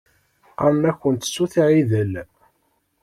Qqaṛen-akunt 0.49 1.29
Sut 1.35 1.53
Ɛidel. 1.67 2.13